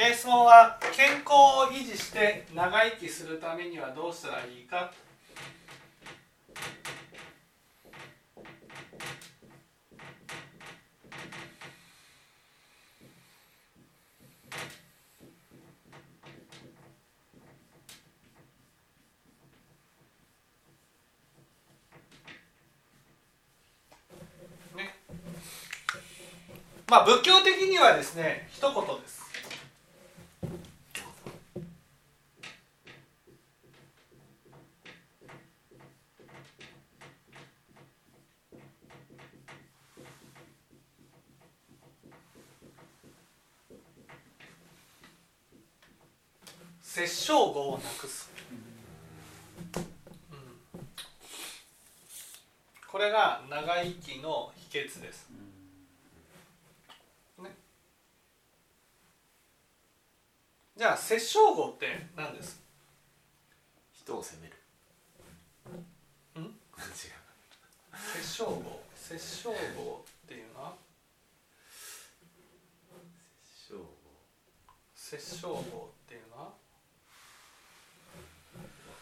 [0.00, 4.92] えー、質問は健康を維持して長生きするためにはどうしたらいいか？
[26.86, 29.27] まあ仏教的にはですね一言です。
[46.98, 48.28] 殺生語をなくす、
[49.76, 49.86] うん、
[52.90, 55.28] これが長生きの秘訣です。
[60.76, 62.60] じゃあ殺生語って何です？
[63.92, 64.54] 人を責める。
[66.40, 66.44] ん？
[66.44, 66.52] 違う。
[67.92, 68.80] 殺生語。
[68.96, 70.74] 殺生語っていうのは？
[73.44, 73.86] 殺生語。
[74.94, 76.50] 殺生語っていうのは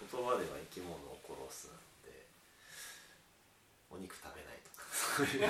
[0.00, 1.70] 言葉では生き物を殺すん
[2.04, 2.26] で
[3.90, 4.84] お肉食べないとか。
[4.92, 5.42] そういう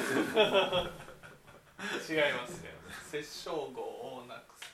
[2.02, 2.70] 違いますよ
[3.10, 4.70] 殺生語をなくす。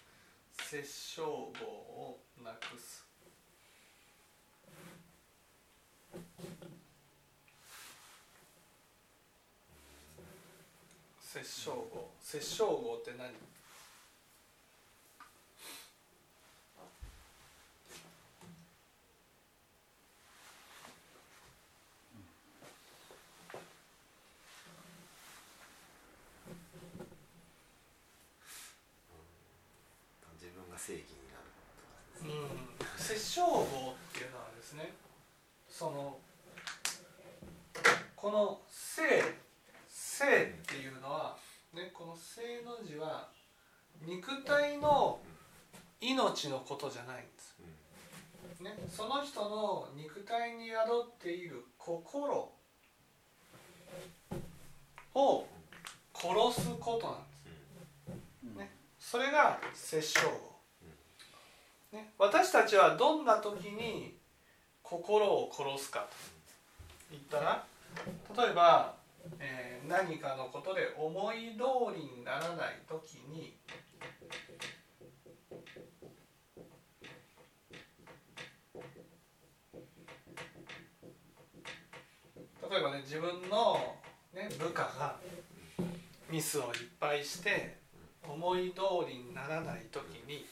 [0.71, 1.33] 殺生語
[1.65, 3.09] をなくす。
[11.31, 13.29] 殺生語殺生語って何
[30.41, 33.67] 自分が正義になるとかですねうん殺生語っ
[34.15, 34.95] ていうのはですね
[35.79, 36.19] その
[38.17, 39.23] この「生」
[39.87, 41.39] 「生」っていうのは、
[41.73, 43.29] ね、この「生」の字は
[44.03, 45.21] 肉体の
[46.01, 47.61] 命のことじゃないんです、
[48.61, 50.81] ね、その人の肉体に宿
[51.15, 52.53] っている心
[55.15, 55.47] を
[56.13, 60.27] 殺すことなんです、ね、それが殺生。
[61.93, 64.18] ね、私たちはどんな時に
[64.89, 66.07] 心を殺すかと
[67.11, 67.65] 言ったら
[68.37, 68.95] 例えば、
[69.39, 73.55] えー何かのことで思い通りにならない時に
[82.71, 83.95] 例えばね自分の、
[84.35, 85.17] ね、部下が
[86.31, 86.69] ミスをいっ
[87.01, 87.79] ぱいして
[88.29, 90.45] 思い通りにならない時に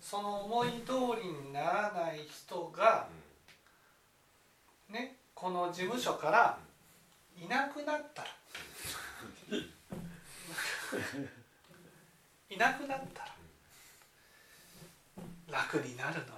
[0.00, 3.21] その思い通りにならない人がね
[5.42, 6.56] この事務所から
[7.36, 8.28] いなくなったら
[12.48, 13.24] いなくなった
[15.50, 16.28] ら楽になるのに。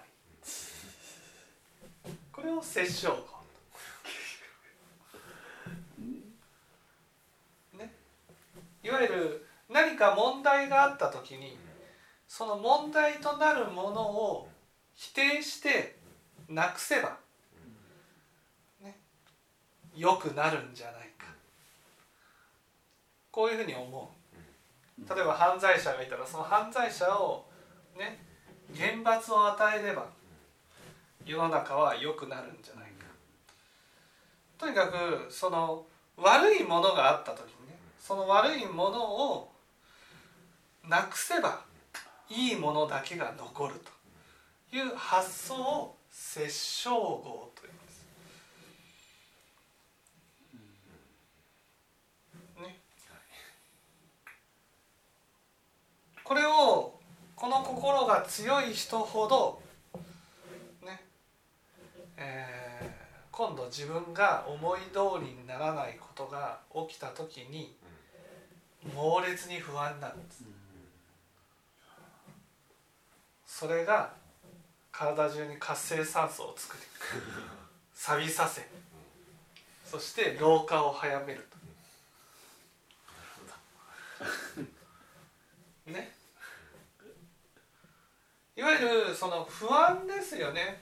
[2.32, 3.16] これを殺生語
[7.75, 7.92] ね。
[8.82, 11.59] いわゆる何か問題があった時に
[12.26, 14.48] その問題となるものを
[14.94, 15.98] 否定して
[16.48, 17.19] なくせば、
[19.97, 21.27] 良くなるんじゃないか。
[23.31, 24.12] こういうふうに思
[24.99, 25.15] う。
[25.15, 27.47] 例えば犯罪者がいたらその犯罪者を
[27.99, 28.19] ね
[28.72, 30.06] 厳罰を与えれば
[31.25, 33.06] 世の中は良くなるんじゃないか。
[34.59, 35.84] とにかくその
[36.16, 39.53] 悪いものがあった時にねその悪いものを
[40.88, 41.65] なくせば
[42.28, 43.75] いいものだけが残る
[44.71, 48.06] という発想を殺生号と言います。
[52.62, 52.81] ね、
[56.24, 56.94] これを
[57.36, 59.60] この心が強い人ほど
[60.84, 61.00] ね
[62.16, 67.74] えー今度自分が思い通りにならないことが起きた時に
[68.94, 70.44] 猛烈に不安になるんです。
[73.44, 74.12] それが
[74.92, 76.82] 体中に活性酸素を作り
[77.94, 78.68] 錆びさせ
[79.84, 81.47] そして老化を早める
[85.86, 86.14] とね
[88.56, 90.80] いわゆるその不安ですよね。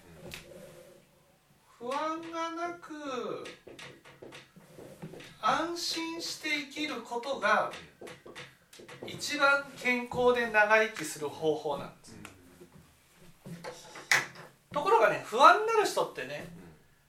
[1.79, 2.93] 不安がなく
[5.41, 7.73] 安心して生きることが
[9.07, 12.17] 一番健康で長生きする方法なんです。
[14.71, 16.47] ところがね不安になる人ってね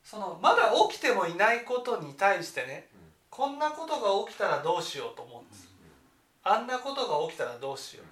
[0.04, 2.88] そのまだ起きてもいないことに対してね
[3.30, 5.70] こんなことが起きたらどうしようと思うんです。
[6.44, 8.06] あんなことが起きたらどうしよう、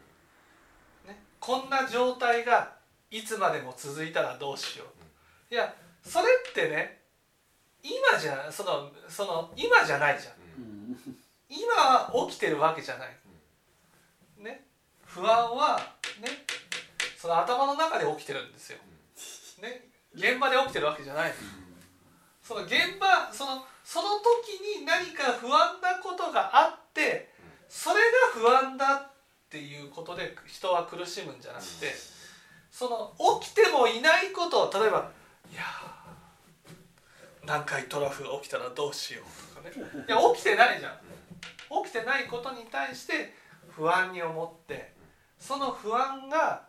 [1.42, 2.72] こんな状態が
[3.10, 4.86] いつまでも続いたらどうしよ
[5.52, 5.54] う。
[5.54, 5.74] いや
[6.04, 7.02] それってね
[7.84, 10.34] 今じゃそのその今じゃないじゃん。
[10.62, 10.98] うん。
[11.50, 13.10] 今は起きてるわけじゃない。
[14.38, 14.68] ね。
[15.04, 15.80] 不安は
[16.22, 16.28] ね
[17.18, 18.78] その頭の中で起きてるんですよ。
[19.64, 19.90] ね。
[20.14, 21.34] 現場で起きてるわけじゃない。
[22.44, 27.34] その現場そのその時に何か不安なことがあって
[27.68, 28.02] それが
[28.40, 29.11] 不安だって
[29.58, 31.94] いうことで人は苦しむんじゃなくて
[32.72, 35.12] その起きてもいないことを例えば
[35.52, 35.92] 「いやー
[37.44, 39.26] 南海トラフが起きたらどうしよう」
[39.56, 39.74] とかね。
[40.08, 41.00] いや起きてないじゃん。
[41.84, 43.36] 起きてないことに対して
[43.70, 44.94] 不安に思って
[45.40, 46.68] その不安が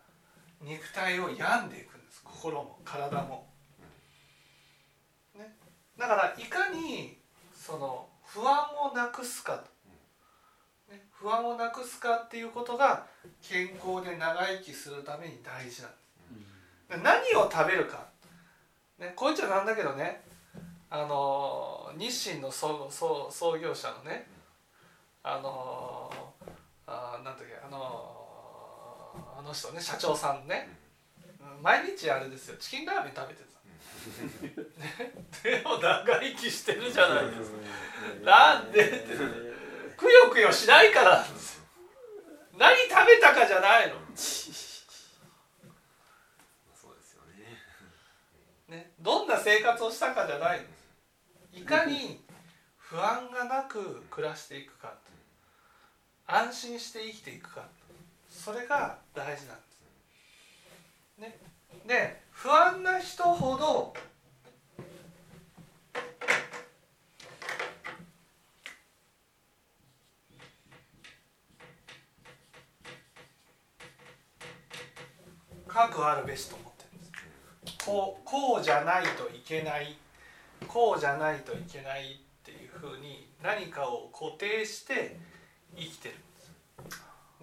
[0.60, 2.22] 肉体を病んでいくんです。
[2.24, 3.48] 心も体も。
[5.34, 5.56] ね、
[5.96, 7.20] だからいかに
[7.54, 9.62] その不安をなくすか、ね、
[11.22, 13.06] 不安をなくすかっていうことが
[13.40, 16.02] 健康で長生きするために大事なんです。
[16.90, 18.08] で何を食べるか、
[18.98, 20.22] ね、こういっちゃなんだけどね。
[20.90, 24.26] あの日清の創創創業者のね。
[25.22, 26.10] あの
[26.88, 30.68] あなんだっけあのあの人ね社長さんね。
[31.62, 32.56] 毎日あれですよ。
[32.58, 33.52] チキンラーメン食べてた。
[35.48, 37.58] でも長生きしてるじゃないですか。
[38.24, 39.51] なんでって
[40.02, 41.62] くよくよしないからなんですよ。
[42.58, 44.02] 何食べたかじゃないの、そう
[46.96, 47.22] ですよ
[48.68, 48.68] ね。
[48.68, 50.66] ね、どんな生活をしたかじゃないの。
[51.52, 52.20] いかに
[52.76, 54.98] 不安がなく暮らしていくか
[56.26, 57.68] 安心して生きていくか
[58.28, 59.66] それが大事なんです。
[61.18, 61.38] ね、
[61.86, 63.94] で不安な人ほど
[75.72, 79.96] 核あるべしと思ってるんですこうこうじゃないといけない
[80.68, 85.16] こうじゃないといけないっていうふうに何かを固定して
[85.76, 86.14] 生きてる。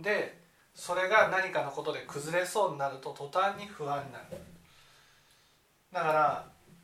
[0.02, 0.40] んですで
[0.76, 4.26] それが何かのことで崩れそうになると途端に不安になる。
[5.92, 6.08] だか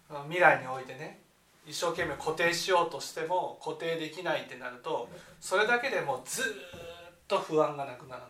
[0.09, 1.21] ら未来においてね
[1.65, 5.09] 一生懸命固定しようとしても固定できないってなると
[5.39, 6.45] それだけでもずっ
[7.27, 8.29] と不安がなくならない。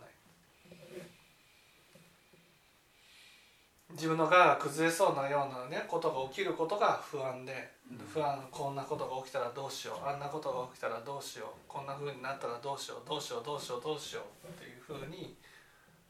[3.95, 7.71] 自分の側が崩れそうなようなねことが起きることが不安で
[8.13, 15.36] 不安こんなことが起きたらどうしようあんなことが起きたらどうしようこんな風になったらどうしようどうしようどうしようどうしようっていう風に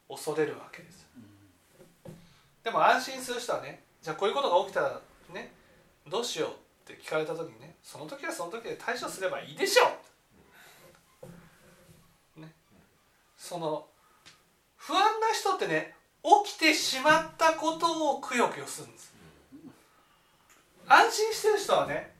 [0.09, 1.07] 恐れるわけです。
[2.63, 5.01] でも安心する人はねじゃあこういうことが起きたら
[5.33, 5.51] ね
[6.09, 6.49] どうしよう
[6.91, 9.91] って聞かれた時にねその時はその時で対処すればいいでしょ
[12.37, 12.51] う、ね、
[13.37, 13.85] その
[14.77, 15.93] 不安な人ってね
[16.45, 19.13] 起きてしまったことをくよくよするんです。
[20.87, 22.13] 安心してる人はね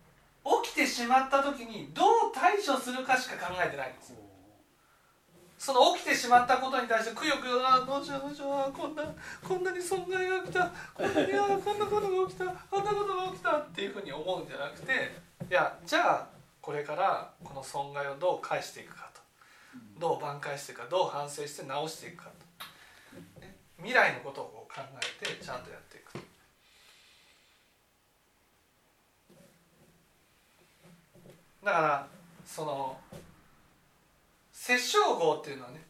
[0.63, 4.13] 起きてしまった時にどう対処するかしか考えてないんです。
[5.57, 9.03] その起きてしまったことに対してくよくよあどうしようどうしようこんな
[9.47, 10.71] こんなに損害が来た。
[10.93, 12.45] こんなにあこんなことが起きた。
[12.45, 14.93] あんなことが起きたっていうふうに思うんじゃなくて
[15.49, 16.27] いやじゃあ
[16.61, 19.21] これからこの損害をどう返していくかと。
[19.99, 22.44] どう挽回していくかどう反省して直していくかと、
[23.85, 24.81] 未来のことを考
[25.21, 26.17] えてちゃんとやっていく。
[31.63, 32.07] だから
[32.47, 32.97] その
[34.51, 35.83] 殺傷号っていうのはね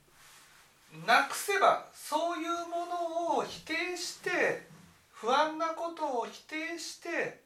[1.07, 4.67] なくせばそういうものを否定して
[5.11, 7.39] 不安なことを否定して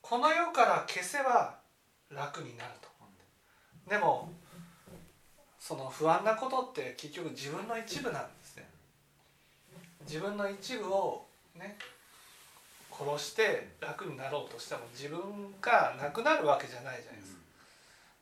[0.00, 1.58] この世から消せば
[2.10, 4.32] 楽になると思うんででも
[5.58, 8.45] その不安なことって結局自分の一部なんです
[10.06, 11.26] 自分の一部を
[11.58, 11.76] ね
[12.90, 15.20] 殺して楽になろうとしても自分
[15.60, 17.40] がなくなるわけじゃないじゃないですか。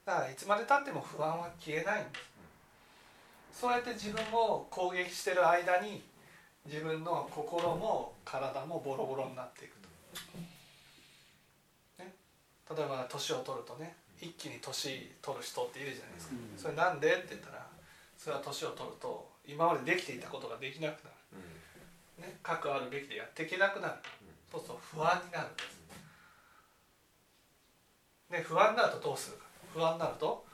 [0.05, 2.09] だからいつまでたっても不安は消えないんで
[3.53, 3.61] す。
[3.61, 6.03] そうやって自分を攻撃してる間に
[6.65, 9.87] 自分の心も体もボロボロになっていくと、
[12.03, 12.11] ね、
[12.75, 16.59] 例えば年を取るとね一気に年取る人っているじゃないですか、うん。
[16.59, 17.13] それなんで？
[17.13, 17.65] って言ったら
[18.17, 21.15] それは年を取ると今までできていたことができなくなる、
[22.19, 23.93] ね、核あるべきでやっていけなくなる、
[24.51, 25.75] そうすると不安になるんです。
[28.31, 29.45] で不安になるとどうするか。
[29.73, 30.45] 不安になると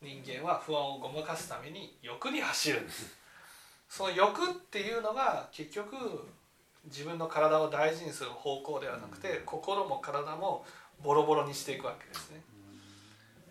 [0.00, 3.14] 人間は不安をごまかすために欲に走るんです。
[3.88, 5.96] その欲っていうのが結局
[6.84, 10.64] 自分の体を大事にする方向ではなくて心も体も
[11.02, 12.40] ボロボロにしていくわけですね。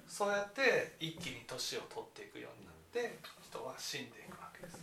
[0.07, 4.81] そうやって一気に年を取っていくようになって人は死んでいくわけです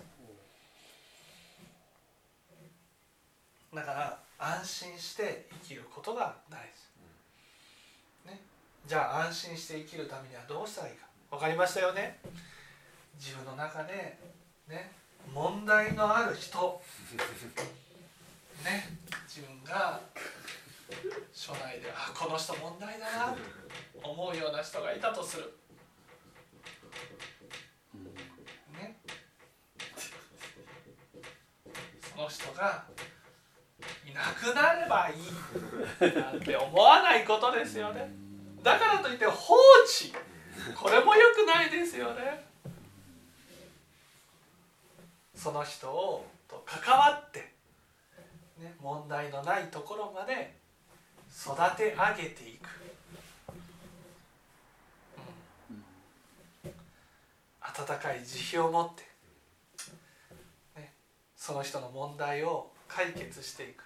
[3.77, 6.59] だから安心して生きることが大
[8.25, 8.41] 事、ね、
[8.87, 11.07] じゃあ安心して生きるためにはどうしたらいいか。
[11.31, 12.19] 分かりましたよね。
[13.19, 14.19] 自分の中で
[14.67, 14.93] ね
[15.35, 16.81] 問題のある人。
[18.65, 18.97] ね。
[19.29, 20.01] 自分が
[21.35, 23.37] 署内であこの人問題だな。
[24.03, 25.53] と思うような人がいたとする。
[28.73, 28.97] ね。
[32.01, 32.87] その人が
[34.09, 38.11] いなくなればいいなんて思わないことですよね。
[38.63, 40.15] だからといって放置
[40.75, 42.45] これも良くないですよね。
[45.35, 47.53] その人をと関わって、
[48.59, 50.57] ね、問題のないところまで
[51.31, 52.69] 育て上げていく、
[56.65, 56.73] うん、
[57.61, 59.03] 温かい慈悲を持って、
[60.81, 60.95] ね、
[61.37, 63.85] その人の問題を解決していく。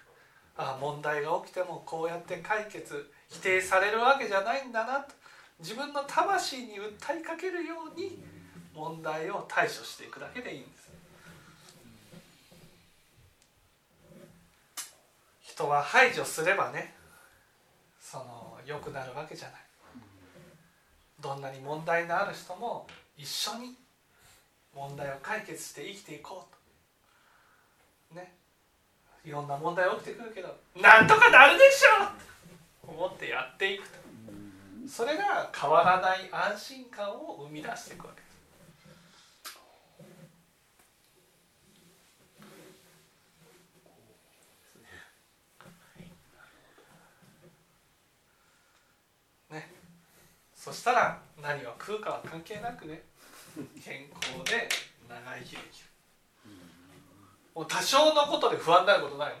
[0.57, 5.13] あ問題が起きてもこうやって解決否定されるわけじゃないんだなと。
[5.59, 8.19] 自分の魂に訴えかけるように
[8.73, 10.91] 問題を対処していくだけでいいんです。
[15.41, 16.95] 人は排除すればね
[17.99, 19.61] その良くなるわけじゃない。
[21.19, 23.75] どんなに問題のある人も一緒に
[24.73, 28.19] 問題を解決して生きていこうと。
[28.19, 28.40] ね。
[29.23, 32.05] いろんな問題起きてくるけどなんとかなるでしょ
[32.87, 32.91] う。
[32.91, 33.99] 思ってやっていくと。
[34.87, 38.21] それが変わらない安心感を生み出していくわけ。
[49.53, 49.61] で
[50.55, 53.03] すそしたら何を食うかは関係なくね。
[53.83, 54.69] 健康で
[55.09, 55.90] 長生きできる。
[57.53, 59.35] もう多少のことで不安になることない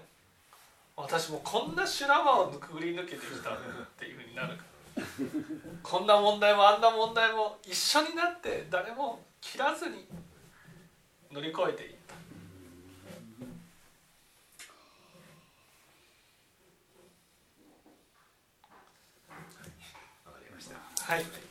[0.95, 3.57] 私もこんな修羅場をくぐり抜けてきたっ
[3.97, 4.71] ていうふうになるから。
[5.81, 10.05] こんな問題もあんな問題も一緒になって誰も切らずに
[11.31, 12.15] 乗り越えていった。
[21.13, 21.50] はい